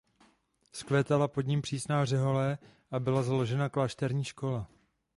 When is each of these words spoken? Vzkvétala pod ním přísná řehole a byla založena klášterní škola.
Vzkvétala 0.71 1.27
pod 1.27 1.41
ním 1.47 1.61
přísná 1.61 2.05
řehole 2.05 2.57
a 2.91 2.99
byla 2.99 3.23
založena 3.23 3.69
klášterní 3.69 4.23
škola. 4.23 4.67